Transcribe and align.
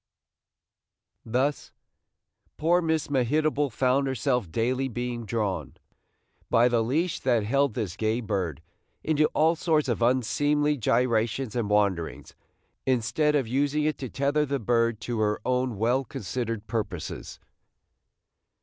Thus 1.23 1.71
poor 2.57 2.81
Miss 2.81 3.07
Mehitable 3.07 3.69
found 3.69 4.07
herself 4.07 4.51
daily 4.51 4.87
being 4.87 5.27
drawn, 5.27 5.75
by 6.49 6.67
the 6.69 6.81
leash 6.83 7.19
that 7.19 7.43
held 7.43 7.75
this 7.75 7.95
gay 7.95 8.19
bird, 8.19 8.63
into 9.03 9.27
all 9.35 9.55
sorts 9.55 9.87
of 9.87 10.01
unseemly 10.01 10.75
gyrations 10.75 11.55
and 11.55 11.69
wanderings, 11.69 12.33
instead 12.83 13.35
of 13.35 13.47
using 13.47 13.83
it 13.83 13.99
to 13.99 14.09
tether 14.09 14.43
the 14.43 14.57
bird 14.57 14.99
to 15.01 15.19
her 15.19 15.39
own 15.45 15.77
well 15.77 16.03
considered 16.03 16.65
purposes. 16.65 17.39